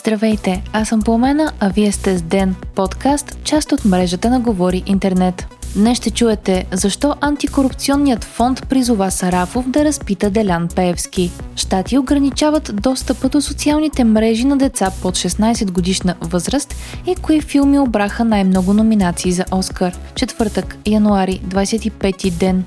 Здравейте, 0.00 0.62
аз 0.72 0.88
съм 0.88 1.02
Пламена, 1.02 1.52
а 1.60 1.68
вие 1.68 1.92
сте 1.92 2.18
с 2.18 2.22
Ден, 2.22 2.54
подкаст, 2.74 3.38
част 3.44 3.72
от 3.72 3.84
мрежата 3.84 4.30
на 4.30 4.40
Говори 4.40 4.82
Интернет. 4.86 5.46
Днес 5.74 5.98
ще 5.98 6.10
чуете 6.10 6.66
защо 6.72 7.14
антикорупционният 7.20 8.24
фонд 8.24 8.68
призова 8.68 9.10
Сарафов 9.10 9.68
да 9.68 9.84
разпита 9.84 10.30
Делян 10.30 10.68
Пеевски. 10.76 11.30
Штати 11.56 11.98
ограничават 11.98 12.70
достъпа 12.74 13.28
до 13.28 13.40
социалните 13.40 14.04
мрежи 14.04 14.44
на 14.44 14.56
деца 14.56 14.90
под 15.02 15.14
16 15.14 15.70
годишна 15.70 16.14
възраст 16.20 16.74
и 17.06 17.14
кои 17.16 17.40
филми 17.40 17.78
обраха 17.78 18.24
най-много 18.24 18.74
номинации 18.74 19.32
за 19.32 19.44
Оскар. 19.52 19.98
Четвъртък, 20.14 20.76
януари, 20.86 21.40
25 21.48 22.30
ден. 22.38 22.64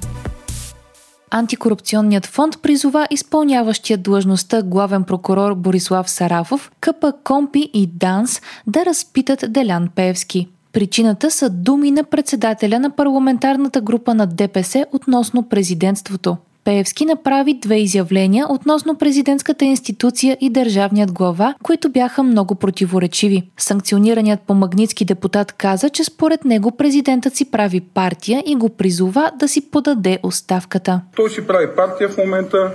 Антикорупционният 1.36 2.25
фонд 2.25 2.61
призова 2.61 3.07
изпълняващия 3.11 3.97
длъжността 3.97 4.61
главен 4.61 5.04
прокурор 5.04 5.54
Борислав 5.54 6.10
Сарафов, 6.10 6.71
КП 6.79 7.14
Компи 7.24 7.69
и 7.74 7.87
ДАНС 7.87 8.41
да 8.68 8.86
разпитат 8.86 9.46
Делян 9.50 9.89
Певски. 9.96 10.47
Причината 10.74 11.32
са 11.32 11.50
думи 11.50 11.91
на 11.91 12.04
председателя 12.04 12.79
на 12.79 12.89
парламентарната 12.89 13.82
група 13.82 14.14
на 14.14 14.27
ДПС 14.27 14.86
относно 14.91 15.50
президентството. 15.50 16.38
Пеевски 16.64 17.06
направи 17.06 17.54
две 17.54 17.76
изявления 17.76 18.46
относно 18.50 18.98
президентската 18.98 19.66
институция 19.66 20.38
и 20.42 20.50
държавният 20.50 21.12
глава, 21.12 21.56
които 21.64 21.89
бяха 21.89 22.24
много 22.24 22.56
противоречиви. 22.56 23.44
Санкционираният 23.58 24.39
по 24.42 24.54
Магницки 24.54 25.06
депутат 25.06 25.52
каза, 25.52 25.89
че 25.89 26.04
според 26.04 26.46
него 26.46 26.72
президентът 26.72 27.36
си 27.36 27.52
прави 27.52 27.82
партия 27.82 28.44
и 28.46 28.56
го 28.56 28.70
призова 28.70 29.32
да 29.39 29.48
си 29.48 29.72
подаде 29.72 30.20
оставката. 30.24 31.02
Той 31.16 31.30
си 31.30 31.48
прави 31.48 31.68
партия 31.76 32.09
в 32.09 32.17
момента, 32.17 32.72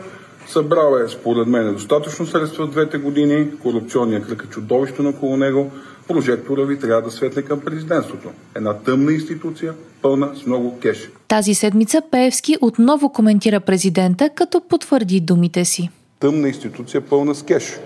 събрал 0.48 0.96
е 1.04 1.08
според 1.08 1.46
мен 1.46 1.72
достатъчно 1.72 2.26
средства 2.26 2.66
в 2.66 2.70
двете 2.70 2.98
години, 2.98 3.58
корупционният 3.62 4.26
кръг 4.26 4.44
е 4.46 4.50
чудовище 4.50 5.02
около 5.02 5.36
него, 5.36 5.70
прожектора 6.08 6.62
ви 6.62 6.78
трябва 6.78 7.02
да 7.02 7.10
светне 7.10 7.42
към 7.42 7.60
президентството. 7.60 8.28
Една 8.54 8.74
тъмна 8.74 9.12
институция, 9.12 9.74
пълна 10.02 10.36
с 10.36 10.46
много 10.46 10.78
кеш. 10.78 11.10
Тази 11.28 11.54
седмица 11.54 12.02
Пеевски 12.10 12.56
отново 12.60 13.12
коментира 13.12 13.60
президента, 13.60 14.30
като 14.34 14.60
потвърди 14.60 15.20
думите 15.20 15.64
си. 15.64 15.90
Тъмна 16.20 16.48
институция, 16.48 17.00
пълна 17.00 17.34
с 17.34 17.42
кеш 17.42 17.80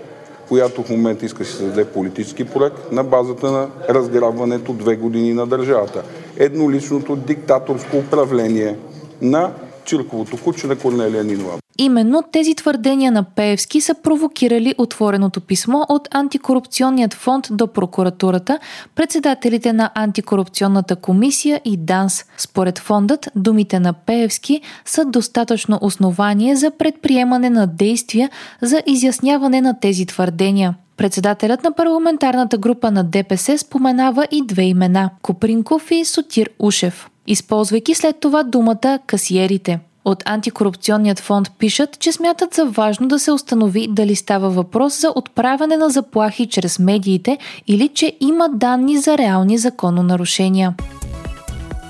която 0.47 0.83
в 0.83 0.89
момента 0.89 1.25
иска 1.25 1.39
да 1.39 1.45
си 1.45 1.51
създаде 1.51 1.85
политически 1.85 2.43
проект 2.45 2.91
на 2.91 3.03
базата 3.03 3.51
на 3.51 3.67
разграбването 3.89 4.73
две 4.73 4.95
години 4.95 5.33
на 5.33 5.47
държавата. 5.47 6.03
Едноличното 6.37 7.15
диктаторско 7.15 7.97
управление 7.97 8.77
на 9.21 9.51
Чирковото 9.85 10.37
куче 10.43 10.67
на 10.67 10.75
Корнелия 10.75 11.23
Нинова. 11.23 11.62
Именно 11.77 12.23
тези 12.31 12.55
твърдения 12.55 13.11
на 13.11 13.23
Пеевски 13.23 13.81
са 13.81 13.95
провокирали 14.03 14.75
отвореното 14.77 15.41
писмо 15.41 15.85
от 15.89 16.07
Антикорупционният 16.11 17.13
фонд 17.13 17.47
до 17.51 17.67
прокуратурата, 17.67 18.59
председателите 18.95 19.73
на 19.73 19.91
Антикорупционната 19.95 20.95
комисия 20.95 21.61
и 21.65 21.77
ДАНС. 21.77 22.25
Според 22.37 22.79
фондът, 22.79 23.29
думите 23.35 23.79
на 23.79 23.93
Пеевски 23.93 24.61
са 24.85 25.05
достатъчно 25.05 25.79
основание 25.81 26.55
за 26.55 26.71
предприемане 26.71 27.49
на 27.49 27.67
действия 27.67 28.29
за 28.61 28.83
изясняване 28.87 29.61
на 29.61 29.79
тези 29.79 30.05
твърдения. 30.05 30.75
Председателят 30.97 31.63
на 31.63 31.71
парламентарната 31.71 32.57
група 32.57 32.91
на 32.91 33.03
ДПС 33.03 33.57
споменава 33.57 34.27
и 34.31 34.45
две 34.45 34.63
имена– 34.63 35.09
Копринков 35.21 35.91
и 35.91 36.05
Сотир 36.05 36.49
Ушев, 36.59 37.09
използвайки 37.27 37.95
след 37.95 38.19
това 38.19 38.43
думата 38.43 38.99
касиерите– 39.07 39.79
от 40.05 40.23
антикорупционният 40.25 41.19
фонд 41.19 41.51
пишат, 41.59 41.99
че 41.99 42.11
смятат 42.11 42.53
за 42.53 42.65
важно 42.65 43.07
да 43.07 43.19
се 43.19 43.31
установи 43.31 43.87
дали 43.89 44.15
става 44.15 44.49
въпрос 44.49 45.01
за 45.01 45.11
отправяне 45.15 45.77
на 45.77 45.89
заплахи 45.89 46.49
чрез 46.49 46.79
медиите 46.79 47.37
или 47.67 47.87
че 47.87 48.17
има 48.19 48.49
данни 48.49 48.97
за 48.97 49.17
реални 49.17 49.57
закононарушения. 49.57 50.73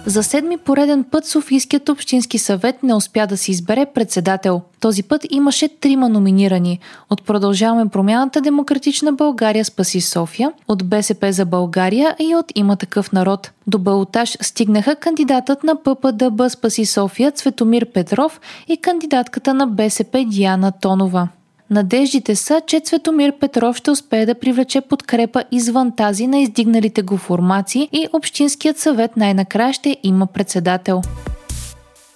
За 0.05 0.23
седми 0.23 0.57
пореден 0.57 1.03
път 1.03 1.25
Софийският 1.25 1.89
общински 1.89 2.37
съвет 2.37 2.83
не 2.83 2.93
успя 2.93 3.27
да 3.27 3.37
си 3.37 3.51
избере 3.51 3.85
председател. 3.85 4.61
Този 4.79 5.03
път 5.03 5.25
имаше 5.29 5.67
трима 5.67 6.09
номинирани. 6.09 6.79
От 7.09 7.23
Продължаваме 7.23 7.89
промяната 7.89 8.41
Демократична 8.41 9.13
България 9.13 9.65
спаси 9.65 10.01
София, 10.01 10.51
от 10.67 10.89
БСП 10.89 11.33
за 11.33 11.45
България 11.45 12.15
и 12.19 12.35
от 12.35 12.45
Има 12.55 12.75
такъв 12.75 13.11
народ. 13.11 13.51
До 13.67 13.79
балотаж 13.79 14.37
стигнаха 14.41 14.95
кандидатът 14.95 15.63
на 15.63 15.75
ППДБ 15.75 16.49
спаси 16.49 16.85
София 16.85 17.31
Цветомир 17.31 17.85
Петров 17.85 18.41
и 18.67 18.77
кандидатката 18.77 19.53
на 19.53 19.67
БСП 19.67 20.25
Диана 20.27 20.71
Тонова. 20.71 21.27
Надеждите 21.69 22.35
са, 22.35 22.61
че 22.67 22.79
Цветомир 22.79 23.39
Петров 23.39 23.75
ще 23.75 23.91
успее 23.91 24.25
да 24.25 24.35
привлече 24.35 24.81
подкрепа 24.81 25.43
извън 25.51 25.95
тази 25.95 26.27
на 26.27 26.39
издигналите 26.39 27.01
го 27.01 27.17
формации 27.17 27.89
и 27.91 28.07
Общинският 28.13 28.77
съвет 28.77 29.17
най-накрая 29.17 29.73
ще 29.73 29.97
има 30.03 30.27
председател. 30.27 31.01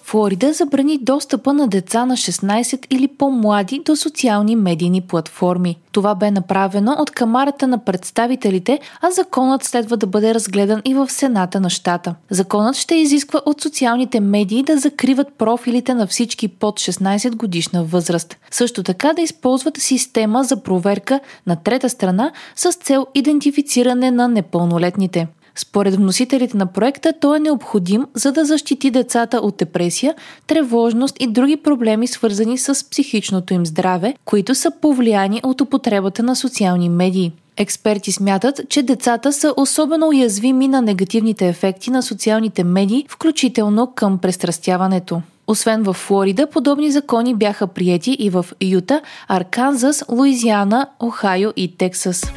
Флорида 0.08 0.52
забрани 0.52 0.98
достъпа 0.98 1.52
на 1.52 1.68
деца 1.68 2.06
на 2.06 2.16
16 2.16 2.86
или 2.90 3.08
по-млади 3.08 3.82
до 3.84 3.96
социални 3.96 4.56
медийни 4.56 5.00
платформи. 5.00 5.76
Това 5.92 6.14
бе 6.14 6.30
направено 6.30 6.96
от 6.98 7.10
Камарата 7.10 7.66
на 7.66 7.84
представителите, 7.84 8.78
а 9.00 9.10
законът 9.10 9.64
следва 9.64 9.96
да 9.96 10.06
бъде 10.06 10.34
разгледан 10.34 10.82
и 10.84 10.94
в 10.94 11.10
Сената 11.10 11.60
на 11.60 11.70
щата. 11.70 12.14
Законът 12.30 12.76
ще 12.76 12.94
изисква 12.94 13.40
от 13.46 13.60
социалните 13.60 14.20
медии 14.20 14.62
да 14.62 14.78
закриват 14.78 15.32
профилите 15.38 15.94
на 15.94 16.06
всички 16.06 16.48
под 16.48 16.80
16 16.80 17.36
годишна 17.36 17.84
възраст. 17.84 18.36
Също 18.50 18.82
така 18.82 19.12
да 19.12 19.22
използват 19.22 19.76
система 19.76 20.44
за 20.44 20.62
проверка 20.62 21.20
на 21.46 21.56
трета 21.56 21.88
страна 21.88 22.32
с 22.56 22.72
цел 22.72 23.06
идентифициране 23.14 24.10
на 24.10 24.28
непълнолетните. 24.28 25.26
Според 25.54 25.94
вносителите 25.94 26.56
на 26.56 26.66
проекта, 26.66 27.12
той 27.20 27.36
е 27.36 27.40
необходим, 27.40 28.06
за 28.14 28.32
да 28.32 28.44
защити 28.44 28.90
децата 28.90 29.36
от 29.36 29.56
депресия, 29.56 30.14
тревожност 30.46 31.16
и 31.20 31.26
други 31.26 31.56
проблеми, 31.56 32.06
свързани 32.06 32.58
с 32.58 32.90
психичното 32.90 33.54
им 33.54 33.66
здраве, 33.66 34.14
които 34.24 34.54
са 34.54 34.70
повлияни 34.80 35.40
от 35.44 35.60
употребата 35.60 36.22
на 36.22 36.36
социални 36.36 36.88
медии. 36.88 37.32
Експерти 37.56 38.12
смятат, 38.12 38.60
че 38.68 38.82
децата 38.82 39.32
са 39.32 39.54
особено 39.56 40.08
уязвими 40.08 40.68
на 40.68 40.82
негативните 40.82 41.48
ефекти 41.48 41.90
на 41.90 42.02
социалните 42.02 42.64
медии, 42.64 43.06
включително 43.08 43.92
към 43.94 44.18
престрастяването. 44.18 45.22
Освен 45.46 45.82
в 45.82 45.92
Флорида, 45.92 46.46
подобни 46.46 46.90
закони 46.90 47.34
бяха 47.34 47.66
приети 47.66 48.16
и 48.18 48.30
в 48.30 48.46
Юта, 48.60 49.00
Арканзас, 49.28 50.04
Луизиана, 50.08 50.86
Охайо 51.00 51.52
и 51.56 51.76
Тексас 51.76 52.32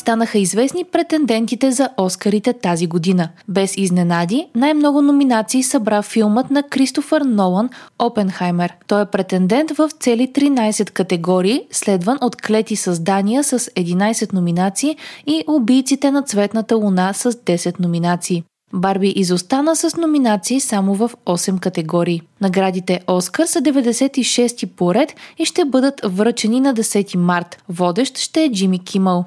станаха 0.00 0.38
известни 0.38 0.84
претендентите 0.84 1.72
за 1.72 1.88
Оскарите 1.96 2.52
тази 2.52 2.86
година. 2.86 3.28
Без 3.48 3.76
изненади, 3.76 4.46
най-много 4.54 5.02
номинации 5.02 5.62
събра 5.62 6.02
филмът 6.02 6.50
на 6.50 6.62
Кристофър 6.62 7.20
Нолан 7.20 7.70
Опенхаймер. 7.98 8.74
Той 8.86 9.02
е 9.02 9.06
претендент 9.06 9.70
в 9.70 9.90
цели 10.00 10.28
13 10.34 10.90
категории, 10.90 11.62
следван 11.70 12.18
от 12.20 12.36
Клети 12.36 12.76
създания 12.76 13.44
с 13.44 13.58
11 13.58 14.32
номинации 14.32 14.96
и 15.26 15.44
Убийците 15.46 16.10
на 16.10 16.22
цветната 16.22 16.76
луна 16.76 17.12
с 17.12 17.32
10 17.32 17.80
номинации. 17.80 18.44
Барби 18.72 19.12
изостана 19.16 19.76
с 19.76 19.96
номинации 19.96 20.60
само 20.60 20.94
в 20.94 21.10
8 21.26 21.60
категории. 21.60 22.22
Наградите 22.40 23.00
Оскар 23.06 23.46
са 23.46 23.62
96 23.62 24.66
поред 24.66 25.14
и 25.38 25.44
ще 25.44 25.64
бъдат 25.64 26.00
връчени 26.04 26.60
на 26.60 26.74
10 26.74 27.16
март. 27.16 27.62
Водещ 27.68 28.18
ще 28.18 28.44
е 28.44 28.52
Джими 28.52 28.84
Кимъл. 28.84 29.24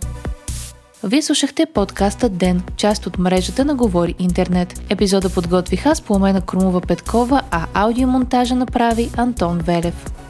Вие 1.06 1.22
слушахте 1.22 1.66
подкаста 1.66 2.30
Ден, 2.30 2.64
част 2.78 3.08
от 3.08 3.18
мрежата 3.18 3.66
на 3.66 3.76
Говори 3.76 4.16
Интернет. 4.20 4.82
Епизода 4.90 5.30
подготвиха 5.30 5.96
с 5.96 6.02
Пламена 6.02 6.42
Крумова 6.42 6.82
Петкова, 6.82 7.42
а 7.52 7.66
аудиомонтажа 7.74 8.56
направи 8.56 9.10
Антон 9.18 9.60
Велев. 9.60 10.23